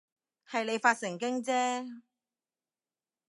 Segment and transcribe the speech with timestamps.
[0.49, 2.01] 係你發神經啫